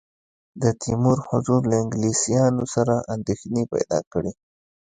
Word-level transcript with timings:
د 0.61 0.63
تیمور 0.81 1.17
حضور 1.29 1.61
له 1.71 1.75
انګلیسیانو 1.83 2.63
سره 2.75 2.95
اندېښنې 3.13 3.63
پیدا 3.73 3.99
کړې. 4.13 4.31